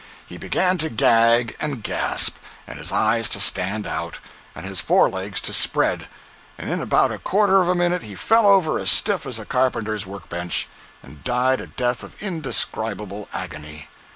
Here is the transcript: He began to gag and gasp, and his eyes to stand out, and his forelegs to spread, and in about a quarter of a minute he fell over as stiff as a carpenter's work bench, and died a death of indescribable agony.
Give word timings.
He 0.25 0.39
began 0.39 0.79
to 0.79 0.89
gag 0.89 1.55
and 1.59 1.83
gasp, 1.83 2.37
and 2.65 2.79
his 2.79 2.91
eyes 2.91 3.29
to 3.29 3.39
stand 3.39 3.85
out, 3.85 4.17
and 4.55 4.65
his 4.65 4.79
forelegs 4.79 5.39
to 5.41 5.53
spread, 5.53 6.07
and 6.57 6.71
in 6.71 6.81
about 6.81 7.11
a 7.11 7.19
quarter 7.19 7.61
of 7.61 7.67
a 7.67 7.75
minute 7.75 8.01
he 8.01 8.15
fell 8.15 8.47
over 8.47 8.79
as 8.79 8.89
stiff 8.89 9.27
as 9.27 9.37
a 9.37 9.45
carpenter's 9.45 10.07
work 10.07 10.27
bench, 10.27 10.67
and 11.03 11.23
died 11.23 11.61
a 11.61 11.67
death 11.67 12.01
of 12.01 12.15
indescribable 12.19 13.29
agony. 13.31 13.89